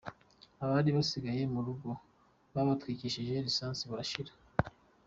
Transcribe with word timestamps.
Abari 0.63 0.89
basigaye 0.97 1.41
mu 1.53 1.59
rugo 1.65 1.89
babatwikishije 2.53 3.33
lisansi 3.45 3.83
barashira. 3.91 4.31